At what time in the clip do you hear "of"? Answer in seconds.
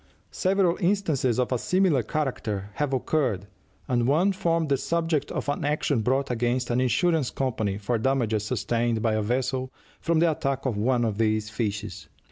1.39-1.51, 5.31-5.47, 10.65-10.75, 11.05-11.19